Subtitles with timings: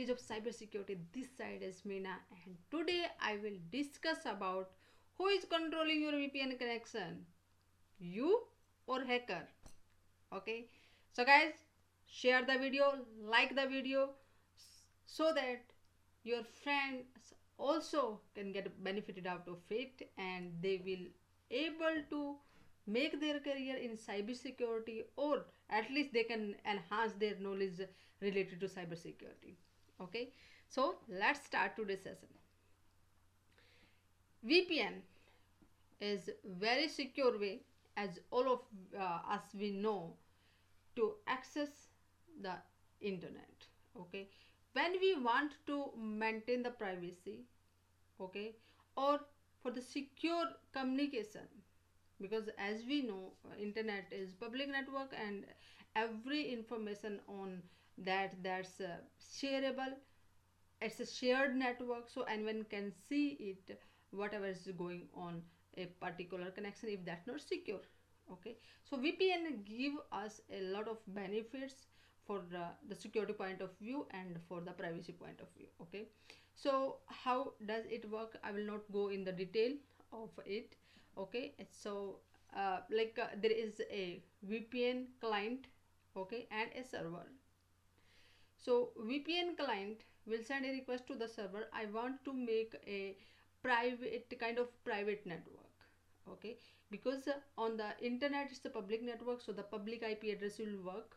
[0.00, 0.98] advantage of cybersecurity.
[1.12, 2.14] This side is Meena,
[2.44, 4.70] and today I will discuss about
[5.18, 7.26] who is controlling your VPN connection,
[7.98, 8.42] you
[8.86, 9.42] or hacker.
[10.32, 10.66] Okay,
[11.12, 11.52] so guys,
[12.06, 14.10] share the video, like the video,
[15.06, 15.62] so that
[16.22, 21.06] your friends also can get benefited out of it, and they will
[21.50, 22.36] able to
[22.86, 27.80] make their career in cybersecurity or at least they can enhance their knowledge
[28.20, 29.54] related to cybersecurity
[30.00, 30.30] okay?
[30.68, 32.28] So let's start today's session.
[34.46, 35.00] Vpn
[36.00, 37.60] is very secure way
[37.96, 38.60] as all of
[38.98, 40.14] uh, us we know
[40.96, 41.68] to access
[42.42, 42.54] the
[43.00, 43.66] internet.
[43.98, 44.28] Okay?
[44.72, 47.44] When we want to maintain the privacy
[48.20, 48.54] okay?
[48.96, 49.20] Or
[49.62, 51.48] for the secure communication
[52.20, 55.44] because as we know internet is public network and
[55.96, 57.62] every information on
[58.04, 59.94] that that's uh, shareable
[60.80, 63.78] it's a shared network so anyone can see it
[64.10, 65.42] whatever is going on
[65.76, 67.80] a particular connection if that's not secure
[68.32, 68.56] okay?
[68.84, 71.86] So vpn give us a lot of benefits
[72.26, 76.08] for the, the security point of view and for the privacy point of view okay?
[76.54, 78.38] So how does it work?
[78.44, 79.72] I will not go in the detail
[80.12, 80.74] of it
[81.18, 81.54] okay?
[81.70, 82.16] So
[82.56, 85.66] uh, like uh, there is a vpn client
[86.16, 87.24] okay and a server
[88.60, 93.16] so vpn client will send a request to the server i want to make a
[93.62, 95.66] private kind of private network.
[96.28, 96.56] Okay?
[96.90, 100.80] Because uh, on the internet it's a public network so the public ip address will
[100.84, 101.16] work.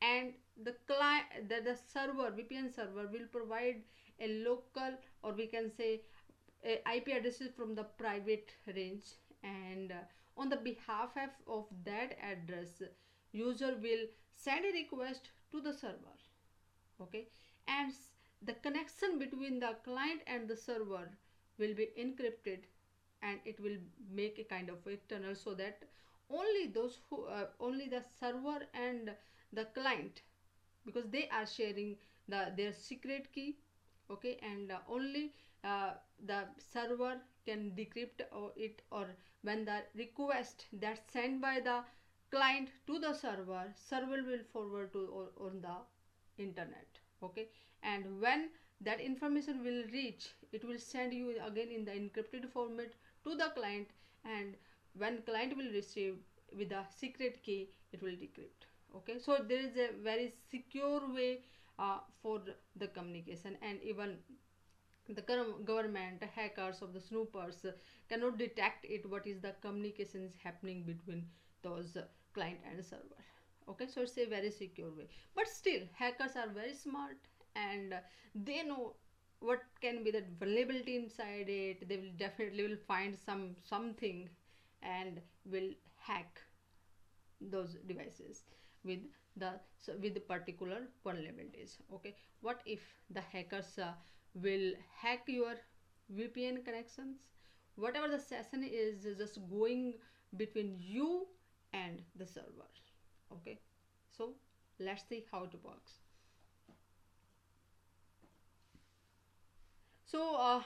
[0.00, 3.82] And the client the, the server vpn server will provide
[4.20, 6.02] a local or we can say
[6.64, 9.06] ip addresses from the private range.
[9.42, 11.10] And uh, on the behalf
[11.46, 12.82] of that address
[13.32, 16.18] user will send a request to the server
[17.00, 17.28] okay?
[17.66, 17.92] And
[18.42, 21.08] the connection between the client and the server
[21.58, 22.60] will be encrypted
[23.22, 23.78] and it will
[24.10, 25.82] make a kind of a tunnel so that
[26.30, 29.10] only those who uh, only the server and
[29.52, 30.22] the client
[30.86, 31.96] because they are sharing
[32.28, 33.56] the their secret key
[34.10, 34.38] okay?
[34.42, 35.32] And uh, only
[35.64, 35.92] uh,
[36.24, 39.06] the server can decrypt or it or
[39.42, 41.80] when the request that's sent by the
[42.30, 45.76] client to the server server will forward to or, on the
[46.38, 47.48] internet okay?
[47.82, 48.50] And when
[48.80, 52.92] that information will reach it will send you again in the encrypted format
[53.24, 53.88] to the client
[54.24, 54.54] and
[54.96, 56.16] when client will receive
[56.56, 58.66] with the secret key it will decrypt
[58.96, 59.18] okay?
[59.18, 61.40] So there is a very secure way
[61.78, 62.40] uh, for
[62.76, 64.18] the communication and even
[65.08, 65.22] the
[65.64, 67.64] government hackers of the snoopers
[68.08, 71.24] cannot detect it what is the communications happening between
[71.62, 71.96] those
[72.34, 73.24] client and server
[73.70, 75.08] okay so it's a very secure way.
[75.34, 77.18] But still hackers are very smart
[77.56, 77.94] and
[78.34, 78.94] they know
[79.40, 81.88] what can be the vulnerability inside it.
[81.88, 84.28] They will definitely will find some something
[84.82, 86.40] and will hack
[87.40, 88.42] those devices
[88.84, 89.00] with
[89.36, 91.76] the so with the particular vulnerabilities.
[91.94, 92.80] Okay what if
[93.10, 93.92] the hackers uh,
[94.34, 95.54] will hack your
[96.14, 97.18] vpn connections?
[97.76, 99.94] Whatever the session is just going
[100.36, 101.26] between you
[101.72, 102.66] and the server
[103.32, 103.58] okay.
[104.16, 104.34] So
[104.78, 105.92] let's see how it works.
[110.06, 110.62] So uh,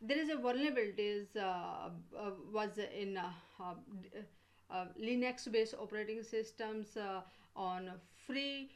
[0.00, 3.30] there is a vulnerabilities uh, uh, was in uh,
[3.60, 3.74] uh,
[4.70, 6.96] uh, linux based operating systems
[7.54, 7.90] on
[8.26, 8.70] free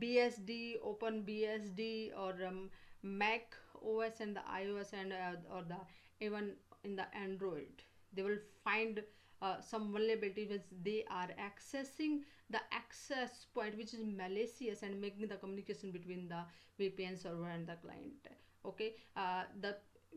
[0.00, 2.70] bsd open bsd or um,
[3.02, 3.54] mac
[3.84, 5.12] os and the ios and
[5.54, 5.80] or the
[6.20, 6.52] even
[6.84, 7.82] in the android.
[8.14, 9.02] They will find
[9.42, 12.20] uh, some vulnerability which they are accessing.
[12.50, 16.44] The access point which is malicious and making the communication between the
[16.80, 18.28] vpn server and the client
[18.64, 18.94] okay?
[19.16, 19.76] Uh, the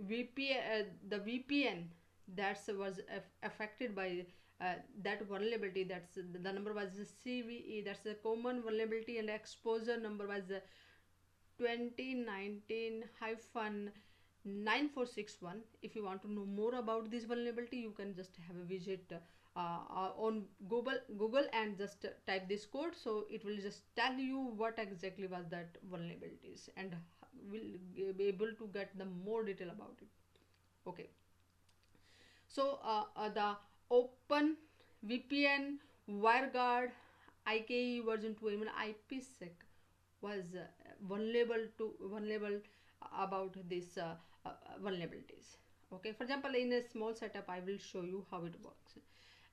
[0.09, 1.84] vpn uh, the vpn
[2.36, 3.00] that was
[3.44, 4.25] affected by
[4.62, 6.89] uh, that vulnerability that's the number was
[7.25, 10.44] cve that's a common vulnerability and exposure number was
[11.57, 13.92] 2019 hyphen
[14.45, 18.63] 9461 if you want to know more about this vulnerability you can just have a
[18.63, 19.19] visit uh,
[19.57, 22.94] uh, on google google and just type this code.
[22.94, 26.95] So it will just tell you what exactly was that vulnerabilities and
[27.50, 30.09] will be able to get the more detail about it.
[30.88, 31.07] Okay.
[32.47, 33.56] So uh, uh the
[33.89, 34.57] open
[35.07, 35.77] vpn
[36.09, 36.89] wireguard
[37.45, 39.65] ike version 2 even ipsec
[40.21, 40.65] was uh,
[41.07, 42.59] vulnerable to vulnerable
[43.19, 44.15] about this uh,
[44.45, 44.53] uh,
[44.83, 45.57] vulnerabilities.
[45.94, 48.97] Okay for example in a small setup i will show you how it works.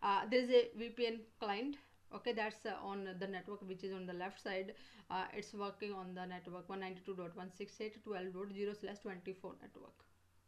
[0.02, 1.76] Uh, there is a vpn client
[2.14, 4.74] okay that's uh, on the network which is on the left side.
[5.10, 10.04] Uh, it's working on the network 192.168.12.0 slash 24 network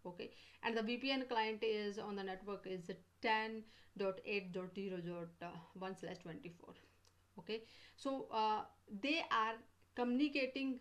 [0.06, 0.30] okay.
[0.62, 2.90] And the vpn client is on the network is
[3.22, 6.74] 10.8.0.1 slash 24
[7.38, 7.62] okay.
[7.96, 8.62] So uh,
[9.02, 9.54] they are
[9.94, 10.80] communicating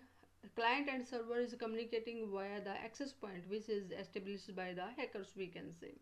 [0.56, 5.30] client and server is communicating via the access point which is established by the hackers
[5.38, 5.94] we can say.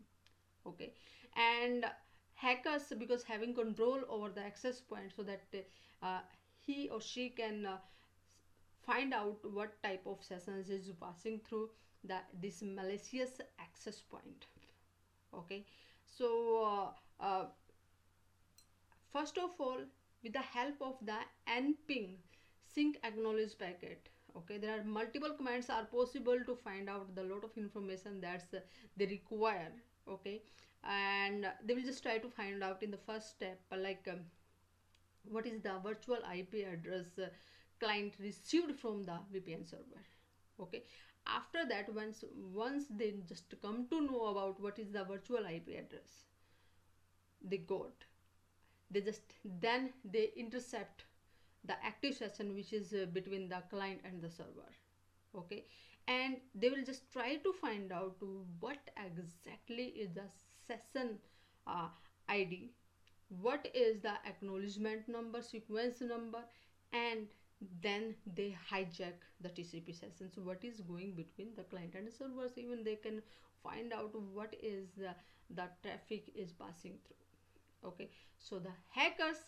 [0.66, 0.92] Okay?
[1.36, 1.86] And
[2.34, 5.42] hackers because having control over the access point so that
[6.02, 6.20] uh,
[6.60, 7.76] he or she can uh,
[8.84, 11.70] find out what type of sessions is passing through
[12.04, 14.46] the this malicious access point.
[15.34, 15.64] Okay?
[16.06, 17.44] So uh, uh
[19.12, 19.78] first of all
[20.22, 21.18] with the help of the
[21.48, 22.16] nping
[22.74, 27.44] sync acknowledge packet okay there are multiple commands are possible to find out the lot
[27.44, 28.60] of information that's uh,
[28.96, 29.72] they require
[30.08, 30.42] okay?
[30.84, 34.20] And they will just try to find out in the first step like um,
[35.30, 37.28] what is the virtual ip address uh,
[37.80, 40.02] client received from the vpn server
[40.60, 40.82] okay?
[41.26, 45.68] After that once once they just come to know about what is the virtual ip
[45.68, 46.24] address
[47.42, 48.04] they got
[48.90, 51.04] they just then they intercept
[51.64, 54.70] the active session which is uh, between the client and the server
[55.36, 55.64] okay?
[56.08, 58.16] And they will just try to find out
[58.58, 60.24] what exactly is the
[60.66, 61.18] session
[61.66, 61.88] uh,
[62.28, 62.72] id
[63.40, 66.40] what is the acknowledgement number sequence number
[66.92, 67.26] and
[67.80, 70.30] then they hijack the tcp session.
[70.34, 72.52] So what is going between the client and the servers?
[72.56, 73.22] Even they can
[73.62, 75.14] find out what is the,
[75.54, 78.10] the traffic is passing through okay?
[78.38, 79.38] So the hackers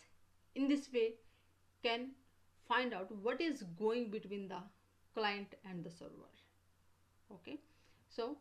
[0.55, 1.15] in this way
[1.83, 2.09] can
[2.67, 4.61] find out what is going between the
[5.13, 6.31] client and the server.
[7.31, 7.59] Okay?
[8.09, 8.37] So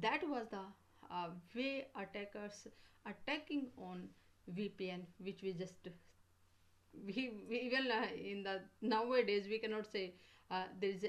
[0.00, 0.64] that was the
[1.10, 2.66] uh, way attackers
[3.06, 4.08] attacking on
[4.56, 5.88] vpn which we just
[7.06, 10.14] we, we even uh, in the nowadays we cannot say
[10.50, 11.04] uh, there is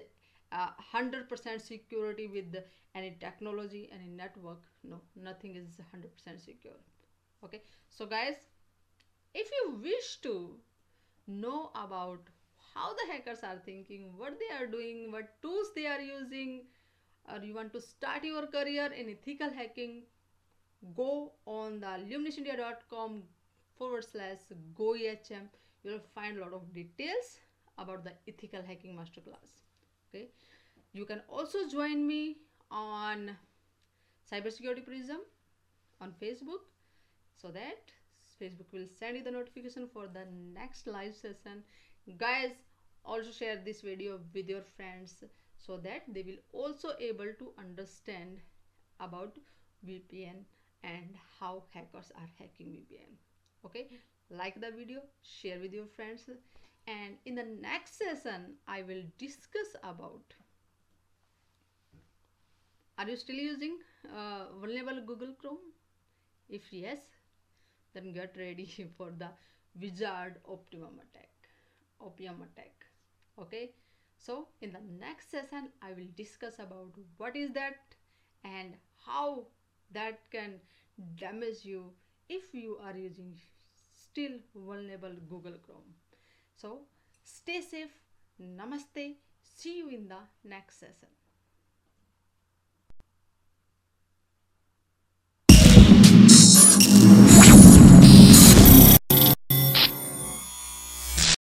[0.52, 2.64] a hundred percent security with the,
[2.96, 4.60] any technology any network.
[4.84, 6.74] No nothing is 100% secure.
[7.44, 7.62] Okay?
[7.90, 8.36] So guys
[9.34, 10.56] if you wish to
[11.28, 12.20] know about
[12.74, 16.62] how the hackers are thinking what they are doing what tools they are using
[17.32, 20.02] or you want to start your career in ethical hacking
[20.96, 23.24] go on the luminationindia.com
[23.78, 24.40] forward slash
[24.76, 25.48] go ehm
[25.84, 27.40] you will find a lot of details
[27.78, 29.62] about the ethical hacking masterclass.
[30.10, 30.28] Okay?
[30.94, 32.38] You can also join me
[32.72, 33.36] on
[34.32, 35.20] cybersecurity prism
[36.00, 36.70] on facebook.
[37.42, 37.92] So that
[38.44, 41.64] facebook will send you the notification for the next live session.
[42.18, 42.52] Guys
[43.06, 45.24] also share this video with your friends
[45.58, 48.40] so that they will also able to understand
[49.00, 49.38] about
[49.88, 50.44] vpn
[50.84, 53.16] and how hackers are hacking vpn
[53.66, 53.88] okay?
[54.30, 56.30] Like the video share with your friends.
[56.88, 60.34] And in the next session i will discuss about
[62.98, 63.78] are you still using
[64.16, 65.64] uh, vulnerable google chrome?
[66.50, 67.00] If yes
[67.94, 68.68] then get ready
[68.98, 69.30] for the
[69.80, 71.30] wizard optimum attack
[72.02, 72.86] opium attack
[73.40, 73.72] okay
[74.18, 77.96] so in the next session i will discuss about what is that
[78.44, 78.76] and
[79.06, 79.46] how
[79.92, 80.56] that can
[81.18, 81.92] damage you
[82.30, 83.34] if you are using
[84.14, 85.94] still vulnerable Google Chrome.
[86.56, 86.82] So
[87.24, 87.94] stay safe.
[88.42, 89.16] Namaste.
[89.42, 91.10] See you in the next session.